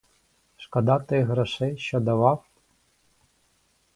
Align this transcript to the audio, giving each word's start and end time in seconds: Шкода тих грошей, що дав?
Шкода 0.57 0.97
тих 0.99 1.25
грошей, 1.27 1.77
що 1.77 1.99
дав? 1.99 2.45